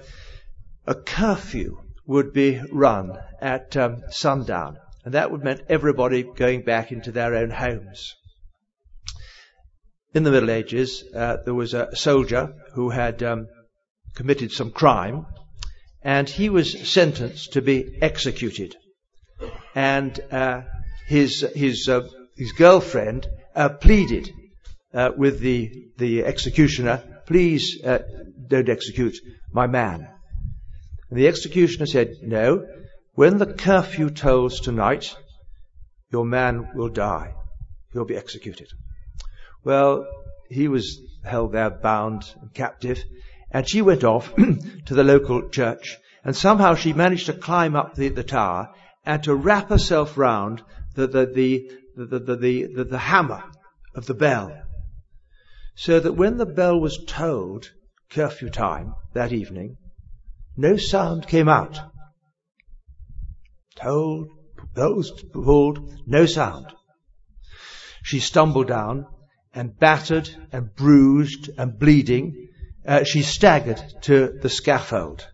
a 0.86 0.95
curfew 0.95 1.77
would 2.05 2.31
be 2.31 2.62
run 2.71 3.17
at 3.41 3.75
um, 3.75 4.01
sundown, 4.09 4.77
and 5.08 5.14
that 5.14 5.32
would 5.32 5.42
mean 5.42 5.62
everybody 5.70 6.22
going 6.22 6.64
back 6.64 6.92
into 6.92 7.14
their 7.14 7.34
own 7.34 7.50
homes. 7.50 8.14
In 10.14 10.24
the 10.24 10.32
Middle 10.32 10.52
Ages, 10.52 11.02
uh, 11.16 11.38
there 11.46 11.54
was 11.54 11.74
a 11.74 11.96
soldier 11.96 12.54
who 12.74 12.90
had 12.90 13.24
um, 13.24 13.48
committed 14.16 14.52
some 14.52 14.70
crime, 14.70 15.26
and 16.02 16.28
he 16.28 16.50
was 16.50 16.90
sentenced 16.90 17.54
to 17.54 17.62
be 17.62 17.98
executed. 18.02 18.76
And 19.74 20.20
uh, 20.30 20.64
his 21.06 21.40
his 21.56 21.88
uh, 21.88 22.06
his 22.36 22.52
girlfriend 22.52 23.28
uh, 23.56 23.70
pleaded 23.70 24.30
uh, 24.94 25.12
with 25.16 25.40
the 25.40 25.72
the 25.98 26.26
executioner, 26.26 27.02
"Please 27.26 27.82
uh, 27.82 28.00
don't 28.46 28.68
execute 28.68 29.16
my 29.54 29.68
man." 29.68 30.06
And 31.10 31.18
the 31.18 31.30
executioner 31.30 31.86
said, 31.86 32.16
"No. 32.22 32.68
When 33.17 33.39
the 33.39 33.51
curfew 33.51 34.12
tolls 34.12 34.59
tonight, 34.59 35.17
your 36.12 36.24
man 36.24 36.69
will 36.75 36.89
die. 36.89 37.33
He'll 37.91 38.05
be 38.05 38.15
executed." 38.15 38.67
Well, 39.63 40.05
he 40.50 40.67
was 40.67 41.01
held 41.24 41.53
there 41.53 41.71
bound 41.71 42.31
and 42.39 42.53
captive, 42.53 43.03
and 43.50 43.67
she 43.67 43.81
went 43.81 44.03
off 44.03 44.31
to 44.86 44.93
the 44.93 45.03
local 45.03 45.50
church, 45.50 45.97
and 46.24 46.36
somehow 46.36 46.75
she 46.75 46.93
managed 46.93 47.25
to 47.25 47.33
climb 47.33 47.75
up 47.75 47.95
the, 47.95 48.09
the 48.09 48.24
tower 48.24 48.69
and 49.03 49.24
to 49.24 49.33
wrap 49.33 49.69
herself 49.69 50.15
round 50.15 50.62
the, 50.93 51.07
the, 51.07 51.25
the, 51.25 51.71
the, 51.95 52.19
the, 52.19 52.36
the, 52.75 52.83
the 52.83 53.00
hammer 53.00 53.43
of 53.95 54.05
the 54.05 54.13
bell. 54.13 54.55
So 55.74 56.00
that 56.00 56.13
when 56.13 56.38
the 56.38 56.45
bell 56.45 56.79
was 56.79 57.03
tolled, 57.07 57.71
curfew 58.12 58.51
time, 58.51 58.93
that 59.13 59.33
evening, 59.33 59.77
no 60.55 60.77
sound 60.77 61.27
came 61.27 61.50
out. 61.50 61.79
Tolled, 63.81 64.29
bells 64.74 65.12
pulled, 65.34 65.79
no 66.05 66.25
sound. 66.25 66.67
She 68.03 68.19
stumbled 68.19 68.67
down 68.67 69.05
and 69.53 69.77
battered 69.77 70.29
and 70.51 70.74
bruised 70.75 71.50
and 71.57 71.77
bleeding, 71.77 72.50
uh, 72.86 73.03
she 73.03 73.22
staggered 73.22 73.81
to 74.03 74.38
the 74.41 74.50
scaffold. 74.50 75.27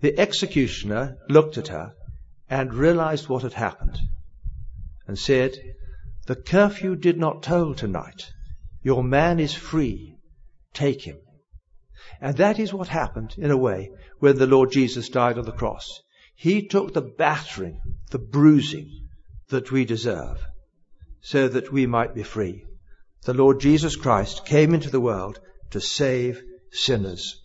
The 0.00 0.18
executioner 0.18 1.16
looked 1.28 1.58
at 1.58 1.68
her 1.68 1.94
and 2.48 2.72
realized 2.72 3.28
what 3.28 3.42
had 3.42 3.54
happened 3.54 3.98
and 5.06 5.18
said, 5.18 5.58
The 6.26 6.36
curfew 6.36 6.94
did 6.94 7.18
not 7.18 7.42
toll 7.42 7.74
tonight. 7.74 8.30
Your 8.82 9.02
man 9.02 9.40
is 9.40 9.54
free. 9.54 10.14
Take 10.72 11.02
him. 11.02 11.18
And 12.20 12.36
that 12.36 12.58
is 12.58 12.72
what 12.72 12.88
happened, 12.88 13.34
in 13.36 13.50
a 13.50 13.56
way, 13.56 13.90
when 14.18 14.38
the 14.38 14.46
Lord 14.46 14.70
Jesus 14.70 15.08
died 15.08 15.38
on 15.38 15.44
the 15.44 15.52
cross. 15.52 16.00
He 16.40 16.68
took 16.68 16.94
the 16.94 17.02
battering, 17.02 17.80
the 18.12 18.20
bruising 18.20 19.08
that 19.48 19.72
we 19.72 19.84
deserve 19.84 20.38
so 21.20 21.48
that 21.48 21.72
we 21.72 21.84
might 21.84 22.14
be 22.14 22.22
free. 22.22 22.64
The 23.24 23.34
Lord 23.34 23.58
Jesus 23.58 23.96
Christ 23.96 24.46
came 24.46 24.72
into 24.72 24.88
the 24.88 25.00
world 25.00 25.40
to 25.70 25.80
save 25.80 26.40
sinners. 26.70 27.42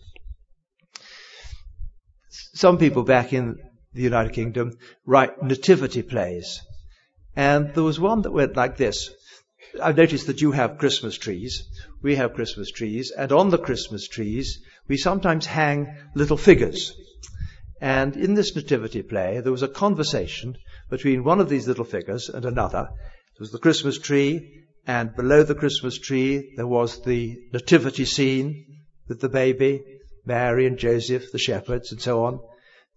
Some 2.30 2.78
people 2.78 3.02
back 3.02 3.32
in 3.32 3.56
the 3.94 4.02
United 4.02 4.32
Kingdom 4.32 4.78
write 5.04 5.42
nativity 5.42 6.02
plays. 6.02 6.60
And 7.34 7.74
there 7.74 7.82
was 7.82 7.98
one 7.98 8.22
that 8.22 8.32
went 8.32 8.54
like 8.54 8.76
this. 8.76 9.10
I've 9.82 9.96
noticed 9.96 10.28
that 10.28 10.40
you 10.40 10.52
have 10.52 10.78
Christmas 10.78 11.18
trees. 11.18 11.64
We 12.00 12.14
have 12.14 12.34
Christmas 12.34 12.70
trees. 12.70 13.10
And 13.10 13.32
on 13.32 13.50
the 13.50 13.58
Christmas 13.58 14.06
trees, 14.06 14.62
we 14.86 14.98
sometimes 14.98 15.46
hang 15.46 15.96
little 16.14 16.36
figures. 16.36 16.94
And 17.84 18.16
in 18.16 18.32
this 18.32 18.56
nativity 18.56 19.02
play, 19.02 19.40
there 19.40 19.52
was 19.52 19.62
a 19.62 19.68
conversation 19.68 20.56
between 20.88 21.22
one 21.22 21.38
of 21.38 21.50
these 21.50 21.68
little 21.68 21.84
figures 21.84 22.30
and 22.30 22.46
another. 22.46 22.88
It 23.34 23.40
was 23.40 23.52
the 23.52 23.58
Christmas 23.58 23.98
tree, 23.98 24.64
and 24.86 25.14
below 25.14 25.42
the 25.42 25.54
Christmas 25.54 25.98
tree 25.98 26.54
there 26.56 26.66
was 26.66 27.02
the 27.02 27.36
nativity 27.52 28.06
scene 28.06 28.86
with 29.06 29.20
the 29.20 29.28
baby, 29.28 29.82
Mary 30.24 30.66
and 30.66 30.78
Joseph, 30.78 31.30
the 31.30 31.38
shepherds, 31.38 31.92
and 31.92 32.00
so 32.00 32.24
on. 32.24 32.40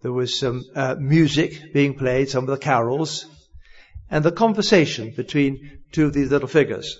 There 0.00 0.10
was 0.14 0.38
some 0.38 0.64
uh, 0.74 0.94
music 0.98 1.74
being 1.74 1.92
played, 1.92 2.30
some 2.30 2.44
of 2.44 2.50
the 2.50 2.56
carols, 2.56 3.26
and 4.10 4.24
the 4.24 4.32
conversation 4.32 5.12
between 5.14 5.82
two 5.92 6.06
of 6.06 6.14
these 6.14 6.30
little 6.30 6.48
figures. 6.48 6.98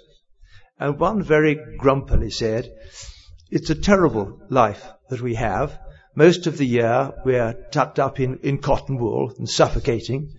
And 0.79 1.01
one 1.01 1.23
very 1.23 1.59
grumpily 1.79 2.33
said, 2.33 2.71
It's 3.51 3.71
a 3.71 3.75
terrible 3.75 4.43
life 4.51 4.87
that 5.09 5.23
we 5.23 5.37
have. 5.37 5.79
Most 6.15 6.47
of 6.47 6.59
the 6.59 6.67
year 6.67 7.13
we're 7.25 7.53
tucked 7.71 7.99
up 7.99 8.19
in, 8.21 8.39
in 8.39 8.59
cotton 8.59 8.99
wool 8.99 9.33
and 9.39 9.49
suffocating. 9.49 10.33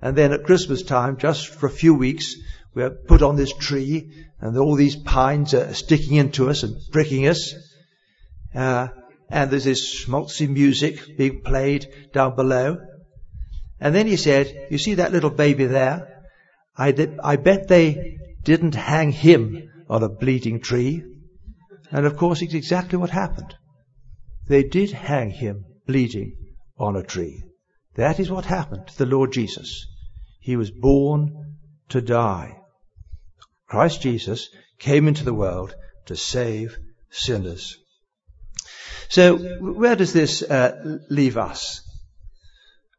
And 0.00 0.16
then 0.16 0.32
at 0.32 0.44
Christmas 0.44 0.82
time, 0.82 1.16
just 1.16 1.48
for 1.48 1.66
a 1.66 1.70
few 1.70 1.94
weeks, 1.94 2.36
we're 2.74 2.90
put 2.90 3.22
on 3.22 3.36
this 3.36 3.52
tree 3.52 4.12
and 4.40 4.56
all 4.56 4.76
these 4.76 4.96
pines 4.96 5.54
are 5.54 5.74
sticking 5.74 6.16
into 6.16 6.48
us 6.48 6.62
and 6.62 6.76
pricking 6.92 7.26
us. 7.26 7.54
Uh, 8.54 8.88
and 9.28 9.50
there's 9.50 9.64
this 9.64 10.04
schmaltzy 10.04 10.48
music 10.48 11.16
being 11.16 11.42
played 11.42 11.86
down 12.12 12.36
below. 12.36 12.78
And 13.80 13.94
then 13.94 14.06
he 14.06 14.16
said, 14.16 14.68
you 14.70 14.78
see 14.78 14.94
that 14.94 15.12
little 15.12 15.30
baby 15.30 15.66
there? 15.66 16.24
I, 16.76 16.94
I 17.22 17.36
bet 17.36 17.68
they 17.68 18.18
didn't 18.42 18.74
hang 18.74 19.12
him 19.12 19.68
on 19.90 20.02
a 20.02 20.08
bleeding 20.08 20.60
tree. 20.60 21.02
And 21.90 22.06
of 22.06 22.16
course, 22.16 22.42
it's 22.42 22.54
exactly 22.54 22.98
what 22.98 23.10
happened. 23.10 23.54
They 24.48 24.64
did 24.64 24.90
hang 24.90 25.30
him 25.30 25.64
bleeding 25.86 26.36
on 26.78 26.96
a 26.96 27.02
tree. 27.02 27.44
That 27.96 28.18
is 28.18 28.30
what 28.30 28.46
happened 28.46 28.88
to 28.88 28.98
the 28.98 29.06
Lord 29.06 29.32
Jesus. 29.32 29.86
He 30.40 30.56
was 30.56 30.70
born 30.70 31.56
to 31.90 32.00
die. 32.00 32.58
Christ 33.66 34.00
Jesus 34.00 34.48
came 34.78 35.06
into 35.06 35.24
the 35.24 35.34
world 35.34 35.74
to 36.06 36.16
save 36.16 36.78
sinners. 37.10 37.76
So, 39.08 39.36
where 39.36 39.96
does 39.96 40.12
this 40.12 40.42
uh, 40.42 40.98
leave 41.10 41.36
us? 41.36 41.82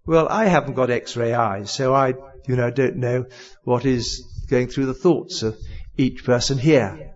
Well, 0.06 0.28
I 0.30 0.46
haven't 0.46 0.74
got 0.74 0.90
X-ray 0.90 1.34
eyes, 1.34 1.72
so 1.72 1.94
I, 1.94 2.14
you 2.48 2.56
know, 2.56 2.72
don't 2.72 2.98
know 2.98 3.26
what 3.64 3.86
is 3.86 4.24
going 4.50 4.68
through 4.68 4.88
the 4.88 4.94
thoughts 4.94 5.44
of 5.44 5.58
each 5.98 6.24
person 6.24 6.58
here. 6.58 7.14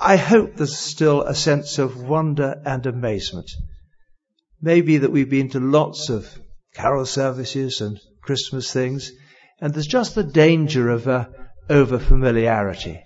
I 0.00 0.16
hope 0.16 0.54
there's 0.54 0.76
still 0.76 1.22
a 1.22 1.34
sense 1.34 1.78
of 1.78 2.00
wonder 2.00 2.62
and 2.64 2.86
amazement. 2.86 3.50
Maybe 4.60 4.98
that 4.98 5.10
we've 5.10 5.28
been 5.28 5.50
to 5.50 5.60
lots 5.60 6.08
of 6.08 6.38
carol 6.74 7.04
services 7.04 7.80
and 7.80 7.98
Christmas 8.22 8.72
things, 8.72 9.10
and 9.60 9.74
there's 9.74 9.86
just 9.88 10.14
the 10.14 10.22
danger 10.22 10.88
of 10.88 11.08
uh, 11.08 11.26
over 11.68 11.98
familiarity 11.98 13.02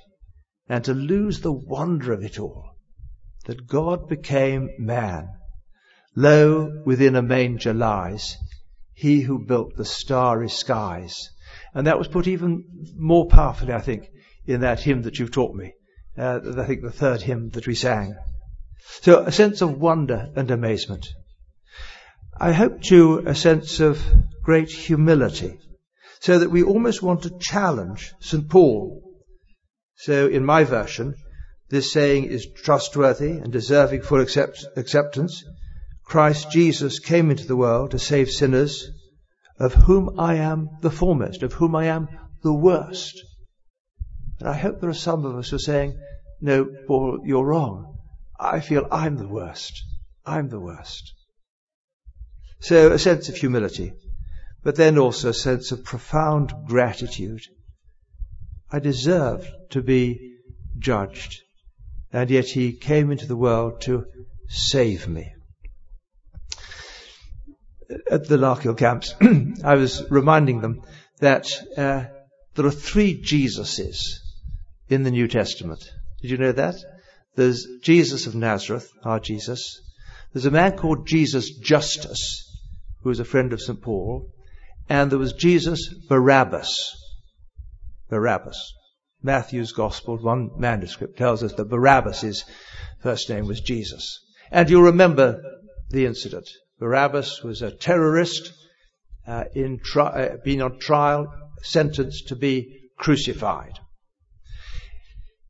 and 0.68 0.84
to 0.84 0.92
lose 0.92 1.40
the 1.40 1.52
wonder 1.52 2.12
of 2.12 2.22
it 2.22 2.38
all. 2.38 2.76
That 3.46 3.66
God 3.66 4.08
became 4.08 4.68
man. 4.78 5.28
Lo, 6.14 6.82
within 6.84 7.16
a 7.16 7.22
manger 7.22 7.72
lies 7.72 8.36
he 8.94 9.22
who 9.22 9.44
built 9.44 9.76
the 9.76 9.84
starry 9.84 10.48
skies. 10.48 11.30
And 11.74 11.86
that 11.86 11.98
was 11.98 12.08
put 12.08 12.28
even 12.28 12.64
more 12.96 13.26
powerfully, 13.26 13.72
I 13.72 13.80
think, 13.80 14.08
in 14.46 14.60
that 14.60 14.80
hymn 14.80 15.02
that 15.02 15.18
you've 15.18 15.32
taught 15.32 15.54
me. 15.54 15.72
Uh, 16.16 16.40
I 16.58 16.66
think 16.66 16.82
the 16.82 16.90
third 16.90 17.22
hymn 17.22 17.50
that 17.50 17.66
we 17.66 17.74
sang. 17.74 18.16
So 19.00 19.20
a 19.20 19.32
sense 19.32 19.62
of 19.62 19.78
wonder 19.78 20.30
and 20.36 20.50
amazement. 20.50 21.08
I 22.38 22.52
hope 22.52 22.82
too 22.82 23.22
a 23.26 23.34
sense 23.34 23.80
of 23.80 24.02
great 24.42 24.70
humility, 24.70 25.58
so 26.20 26.38
that 26.38 26.50
we 26.50 26.62
almost 26.62 27.02
want 27.02 27.22
to 27.22 27.38
challenge 27.38 28.12
St. 28.20 28.48
Paul. 28.48 29.02
So 29.96 30.26
in 30.26 30.44
my 30.44 30.64
version, 30.64 31.14
this 31.70 31.92
saying 31.92 32.24
is 32.24 32.46
trustworthy 32.56 33.30
and 33.38 33.52
deserving 33.52 34.02
full 34.02 34.20
accept- 34.20 34.66
acceptance. 34.76 35.44
Christ 36.04 36.50
Jesus 36.50 36.98
came 36.98 37.30
into 37.30 37.46
the 37.46 37.56
world 37.56 37.92
to 37.92 37.98
save 37.98 38.30
sinners, 38.30 38.90
of 39.58 39.72
whom 39.72 40.18
I 40.18 40.34
am 40.34 40.68
the 40.82 40.90
foremost, 40.90 41.42
of 41.42 41.54
whom 41.54 41.74
I 41.74 41.86
am 41.86 42.08
the 42.42 42.52
worst. 42.52 43.22
And 44.42 44.50
I 44.50 44.58
hope 44.58 44.80
there 44.80 44.90
are 44.90 44.92
some 44.92 45.24
of 45.24 45.36
us 45.36 45.50
who 45.50 45.56
are 45.56 45.60
saying, 45.60 46.00
no, 46.40 46.64
Paul, 46.88 47.20
you're 47.24 47.44
wrong. 47.44 47.98
I 48.40 48.58
feel 48.58 48.88
I'm 48.90 49.16
the 49.16 49.28
worst. 49.28 49.84
I'm 50.26 50.48
the 50.48 50.58
worst. 50.58 51.12
So 52.58 52.90
a 52.90 52.98
sense 52.98 53.28
of 53.28 53.36
humility, 53.36 53.92
but 54.64 54.74
then 54.74 54.98
also 54.98 55.28
a 55.28 55.32
sense 55.32 55.70
of 55.70 55.84
profound 55.84 56.52
gratitude. 56.66 57.42
I 58.68 58.80
deserve 58.80 59.48
to 59.70 59.80
be 59.80 60.38
judged, 60.76 61.40
and 62.12 62.28
yet 62.28 62.46
he 62.46 62.72
came 62.72 63.12
into 63.12 63.28
the 63.28 63.36
world 63.36 63.82
to 63.82 64.06
save 64.48 65.06
me. 65.06 65.32
At 68.10 68.26
the 68.26 68.38
Larkhill 68.38 68.76
camps, 68.76 69.14
I 69.64 69.76
was 69.76 70.02
reminding 70.10 70.62
them 70.62 70.82
that 71.20 71.48
uh, 71.78 72.06
there 72.56 72.66
are 72.66 72.72
three 72.72 73.22
Jesuses 73.22 74.18
in 74.88 75.02
the 75.02 75.10
New 75.10 75.28
Testament. 75.28 75.82
Did 76.20 76.30
you 76.30 76.38
know 76.38 76.52
that? 76.52 76.76
There's 77.34 77.66
Jesus 77.82 78.26
of 78.26 78.34
Nazareth, 78.34 78.90
our 79.04 79.18
Jesus. 79.18 79.80
There's 80.32 80.46
a 80.46 80.50
man 80.50 80.76
called 80.76 81.06
Jesus 81.06 81.50
Justus, 81.58 82.48
who 83.02 83.08
was 83.08 83.20
a 83.20 83.24
friend 83.24 83.52
of 83.52 83.60
St. 83.60 83.80
Paul. 83.80 84.30
And 84.88 85.10
there 85.10 85.18
was 85.18 85.32
Jesus 85.32 85.92
Barabbas. 86.08 86.94
Barabbas. 88.08 88.74
Matthew's 89.22 89.72
Gospel, 89.72 90.18
one 90.18 90.50
manuscript, 90.58 91.16
tells 91.16 91.42
us 91.42 91.54
that 91.54 91.68
Barabbas' 91.68 92.44
first 93.00 93.30
name 93.30 93.46
was 93.46 93.60
Jesus. 93.60 94.20
And 94.50 94.68
you'll 94.68 94.82
remember 94.82 95.40
the 95.90 96.06
incident. 96.06 96.48
Barabbas 96.78 97.42
was 97.42 97.62
a 97.62 97.70
terrorist, 97.70 98.52
uh, 99.26 99.44
in 99.54 99.78
tri- 99.78 100.24
uh, 100.24 100.36
being 100.44 100.60
on 100.60 100.78
trial, 100.78 101.32
sentenced 101.62 102.28
to 102.28 102.36
be 102.36 102.90
crucified. 102.98 103.78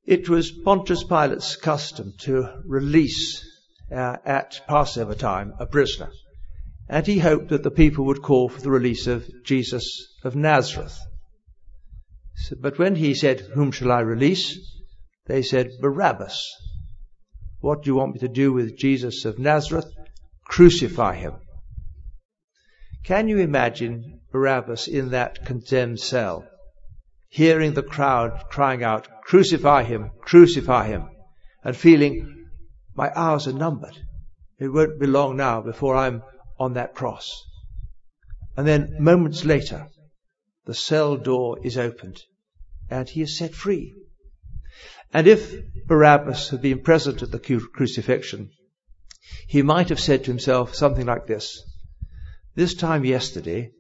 It 0.05 0.29
was 0.29 0.51
Pontius 0.51 1.05
Pilate's 1.05 1.55
custom 1.55 2.15
to 2.21 2.63
release 2.67 3.45
uh, 3.91 4.17
at 4.25 4.61
Passover 4.67 5.15
time 5.15 5.55
a 5.61 5.67
prisoner. 5.67 6.11
And 6.89 7.07
he 7.07 7.21
hoped 7.21 7.49
that 7.51 7.63
the 7.63 7.71
people 7.71 8.07
would 8.07 8.21
call 8.21 8.49
for 8.49 8.61
the 8.61 8.71
release 8.71 9.07
of 9.07 9.29
Jesus 9.45 10.19
of 10.25 10.35
Nazareth. 10.35 10.99
So, 12.35 12.57
but 12.61 12.79
when 12.79 12.97
he 12.97 13.15
said, 13.15 13.41
Whom 13.55 13.71
shall 13.71 13.93
I 13.93 14.01
release? 14.01 14.59
They 15.27 15.43
said, 15.43 15.71
Barabbas. 15.81 16.51
What 17.61 17.83
do 17.83 17.91
you 17.91 17.95
want 17.95 18.15
me 18.15 18.21
to 18.21 18.29
do 18.29 18.53
with 18.53 18.77
Jesus 18.77 19.25
of 19.25 19.39
Nazareth? 19.39 19.87
Crucify 20.45 21.15
him. 21.15 21.35
Can 23.05 23.29
you 23.29 23.39
imagine 23.39 24.21
Barabbas 24.33 24.89
in 24.89 25.11
that 25.11 25.45
condemned 25.47 26.01
cell? 26.01 26.45
Hearing 27.33 27.73
the 27.73 27.83
crowd 27.83 28.45
crying 28.51 28.85
out, 28.85 29.09
Crucify 29.25 29.85
him, 29.85 30.11
crucify 30.21 30.87
him, 30.87 31.09
and 31.65 31.75
feeling, 31.75 32.47
My 32.95 33.11
hours 33.15 33.49
are 33.49 33.55
numbered. 33.55 33.97
It 34.59 34.69
won't 34.69 35.01
be 35.01 35.07
long 35.07 35.39
now 35.39 35.63
before 35.63 35.97
I'm 35.97 36.23
on 36.59 36.75
that 36.75 36.95
cross. 36.95 37.43
And 38.55 38.67
then 38.67 38.97
moments 39.01 39.47
later, 39.47 39.89
the 40.67 40.75
cell 40.75 41.17
door 41.17 41.59
is 41.65 41.79
opened 41.79 42.21
and 42.91 43.09
he 43.09 43.23
is 43.23 43.39
set 43.39 43.55
free. 43.55 43.95
And 45.15 45.27
if 45.27 45.55
Barabbas 45.87 46.51
had 46.51 46.61
been 46.61 46.83
present 46.83 47.23
at 47.23 47.31
the 47.31 47.41
crucifixion, 47.73 48.51
he 49.49 49.63
might 49.63 49.89
have 49.89 50.01
said 50.01 50.25
to 50.25 50.31
himself 50.31 50.75
something 50.75 51.07
like 51.07 51.27
this. 51.27 51.63
This 52.55 52.75
time 52.75 53.07
yesterday, 53.07 53.71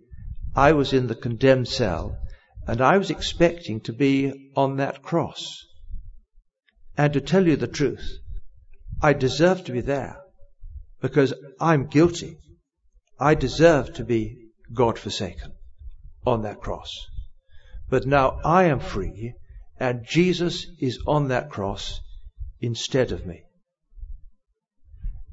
I 0.56 0.72
was 0.72 0.94
in 0.94 1.08
the 1.08 1.14
condemned 1.14 1.68
cell 1.68 2.16
and 2.66 2.80
I 2.80 2.96
was 2.98 3.10
expecting 3.10 3.80
to 3.82 3.92
be 3.92 4.50
on 4.56 4.76
that 4.76 5.02
cross. 5.02 5.64
And 6.96 7.12
to 7.12 7.20
tell 7.20 7.46
you 7.46 7.56
the 7.56 7.66
truth, 7.66 8.18
I 9.00 9.12
deserve 9.14 9.64
to 9.64 9.72
be 9.72 9.80
there 9.80 10.20
because 11.00 11.34
I'm 11.60 11.86
guilty. 11.86 12.38
I 13.18 13.34
deserve 13.34 13.94
to 13.94 14.04
be 14.04 14.50
God 14.72 14.98
forsaken 14.98 15.52
on 16.24 16.42
that 16.42 16.60
cross. 16.60 17.06
But 17.88 18.06
now 18.06 18.40
I 18.44 18.64
am 18.64 18.80
free 18.80 19.34
and 19.78 20.06
Jesus 20.06 20.66
is 20.78 21.00
on 21.06 21.28
that 21.28 21.50
cross 21.50 22.00
instead 22.60 23.10
of 23.10 23.26
me. 23.26 23.42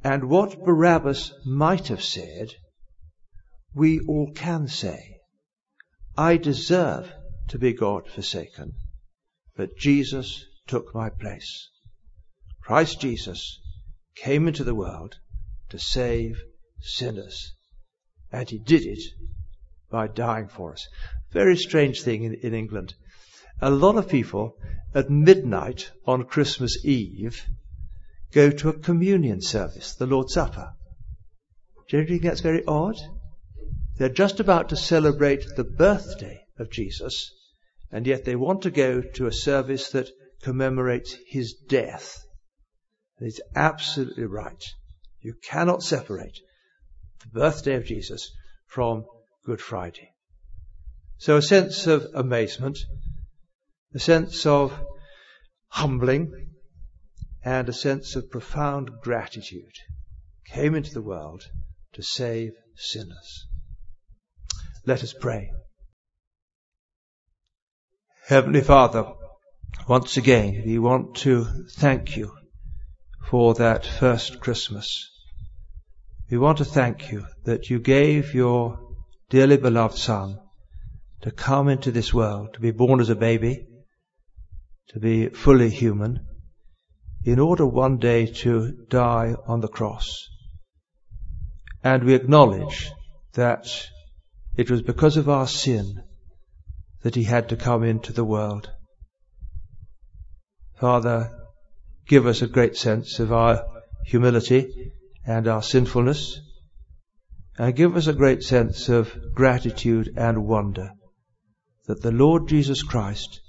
And 0.04 0.30
what 0.30 0.64
Barabbas 0.64 1.34
might 1.46 1.90
have 1.90 2.04
said, 2.04 2.54
we 3.76 4.00
all 4.00 4.32
can 4.34 4.68
say. 4.68 5.18
I 6.18 6.38
deserve 6.38 7.14
to 7.50 7.60
be 7.60 7.74
God 7.74 8.08
forsaken, 8.08 8.74
but 9.56 9.78
Jesus 9.78 10.46
took 10.68 10.94
my 10.96 11.10
place. 11.10 11.70
Christ 12.62 13.02
Jesus 13.02 13.60
came 14.16 14.48
into 14.48 14.64
the 14.64 14.76
world 14.76 15.18
to 15.70 15.80
save 15.80 16.42
sinners, 16.82 17.56
and 18.32 18.50
he 18.50 18.60
did 18.60 18.86
it 18.86 19.04
by 19.90 20.08
dying 20.08 20.48
for 20.48 20.74
us. 20.74 20.88
Very 21.32 21.58
strange 21.58 22.02
thing 22.02 22.24
in, 22.24 22.36
in 22.36 22.54
England. 22.54 22.94
A 23.62 23.70
lot 23.70 23.98
of 23.98 24.08
people 24.08 24.56
at 24.94 25.10
midnight 25.10 25.92
on 26.06 26.24
Christmas 26.26 26.86
Eve 26.86 27.46
go 28.32 28.52
to 28.52 28.70
a 28.70 28.80
communion 28.80 29.42
service, 29.42 29.96
the 29.96 30.06
Lord's 30.06 30.34
Supper. 30.34 30.72
Do 31.90 31.98
you 31.98 32.06
think 32.06 32.22
that's 32.22 32.42
very 32.42 32.64
odd? 32.66 32.96
They're 33.98 34.10
just 34.10 34.40
about 34.40 34.70
to 34.70 34.76
celebrate 34.76 35.46
the 35.56 35.64
birthday 35.64 36.42
of 36.60 36.70
Jesus, 36.70 37.34
and 37.92 38.06
yet 38.06 38.26
they 38.26 38.36
want 38.36 38.64
to 38.64 38.72
go 38.72 39.02
to 39.02 39.28
a 39.28 39.34
service 39.34 39.90
that 39.92 40.10
commemorates 40.42 41.16
his 41.28 41.54
death. 41.54 42.24
And 43.18 43.28
it's 43.28 43.42
absolutely 43.56 44.26
right. 44.26 44.64
You 45.22 45.34
cannot 45.44 45.84
separate 45.84 46.40
the 47.22 47.40
birthday 47.40 47.76
of 47.76 47.86
Jesus 47.86 48.32
from 48.68 49.06
Good 49.46 49.62
Friday. 49.62 50.12
So 51.18 51.36
a 51.36 51.42
sense 51.42 51.88
of 51.88 52.06
amazement, 52.14 52.78
a 53.94 54.00
sense 54.00 54.46
of 54.46 54.80
humbling, 55.68 56.50
and 57.44 57.68
a 57.68 57.74
sense 57.74 58.16
of 58.16 58.30
profound 58.30 58.90
gratitude 59.02 59.74
came 60.46 60.76
into 60.76 60.94
the 60.94 61.02
world 61.02 61.44
to 61.94 62.02
save 62.02 62.54
sinners. 62.76 63.48
Let 64.86 65.04
us 65.04 65.14
pray. 65.14 65.52
Heavenly 68.30 68.62
Father, 68.62 69.12
once 69.88 70.16
again, 70.16 70.62
we 70.64 70.78
want 70.78 71.16
to 71.16 71.46
thank 71.78 72.16
you 72.16 72.32
for 73.26 73.56
that 73.56 73.88
first 73.88 74.40
Christmas. 74.40 75.10
We 76.30 76.38
want 76.38 76.60
to 76.60 76.64
thank 76.64 77.12
you 77.12 77.26
that 77.46 77.72
you 77.72 77.80
gave 77.80 78.36
your 78.36 78.78
dearly 79.32 79.58
beloved 79.58 79.98
Son 79.98 80.38
to 81.22 81.32
come 81.32 81.70
into 81.70 81.90
this 81.90 82.14
world, 82.14 82.54
to 82.54 82.60
be 82.60 82.70
born 82.70 83.00
as 83.00 83.10
a 83.10 83.16
baby, 83.16 83.66
to 84.90 85.00
be 85.00 85.30
fully 85.30 85.72
human, 85.72 86.28
in 87.26 87.40
order 87.40 87.66
one 87.66 87.98
day 87.98 88.28
to 88.28 88.86
die 88.90 89.34
on 89.48 89.62
the 89.62 89.68
cross. 89.68 90.30
And 91.84 92.04
we 92.04 92.14
acknowledge 92.14 92.92
that 93.34 93.68
it 94.56 94.70
was 94.70 94.84
because 94.84 95.18
of 95.18 95.30
our 95.30 95.48
sin 95.48 96.04
that 97.02 97.16
he 97.16 97.24
had 97.24 97.50
to 97.50 97.56
come 97.56 97.84
into 97.84 98.14
the 98.14 98.26
world. 98.26 98.70
Father, 100.80 101.32
give 102.08 102.26
us 102.26 102.42
a 102.42 102.48
great 102.48 102.76
sense 102.76 103.20
of 103.20 103.32
our 103.32 103.64
humility 104.06 104.92
and 105.26 105.48
our 105.48 105.62
sinfulness, 105.62 106.40
and 107.58 107.76
give 107.76 107.96
us 107.96 108.08
a 108.08 108.14
great 108.14 108.44
sense 108.44 108.90
of 108.90 109.16
gratitude 109.34 110.12
and 110.16 110.46
wonder 110.46 110.92
that 111.86 112.02
the 112.02 112.12
Lord 112.12 112.48
Jesus 112.48 112.84
Christ 112.84 113.42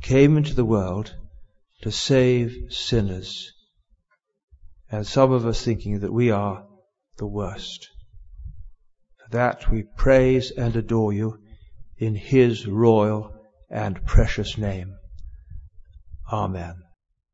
came 0.00 0.36
into 0.36 0.54
the 0.54 0.64
world 0.64 1.14
to 1.82 1.90
save 1.90 2.72
sinners, 2.72 3.52
and 4.90 5.06
some 5.06 5.32
of 5.32 5.46
us 5.46 5.64
thinking 5.64 6.00
that 6.00 6.12
we 6.12 6.30
are 6.30 6.66
the 7.18 7.26
worst. 7.26 7.88
For 9.18 9.30
that 9.30 9.70
we 9.70 9.84
praise 9.96 10.50
and 10.50 10.74
adore 10.74 11.12
you 11.12 11.41
in 12.02 12.16
His 12.16 12.66
royal 12.66 13.32
and 13.70 14.04
precious 14.04 14.58
name. 14.58 14.96
Amen. 16.32 16.74